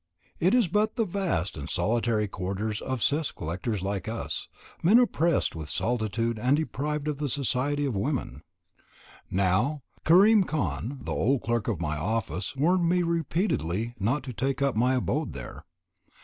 It 0.39 0.55
is 0.55 0.67
but 0.67 0.95
the 0.95 1.05
vast 1.05 1.55
and 1.55 1.69
solitary 1.69 2.27
quarters 2.27 2.81
of 2.81 3.03
cess 3.03 3.31
collectors 3.31 3.83
like 3.83 4.07
us, 4.07 4.47
men 4.81 4.97
oppressed 4.97 5.55
with 5.55 5.69
solitude 5.69 6.39
and 6.39 6.57
deprived 6.57 7.07
of 7.07 7.19
the 7.19 7.29
society 7.29 7.85
of 7.85 7.95
women. 7.95 8.41
Now, 9.29 9.83
Karim 10.03 10.43
Khan, 10.43 11.01
the 11.03 11.11
old 11.13 11.43
clerk 11.43 11.67
of 11.67 11.79
my 11.79 11.97
office, 11.97 12.55
warned 12.55 12.89
me 12.89 13.03
repeatedly 13.03 13.93
not 13.99 14.23
to 14.23 14.33
take 14.33 14.59
up 14.59 14.75
my 14.75 14.95
abode 14.95 15.33
there. 15.33 15.65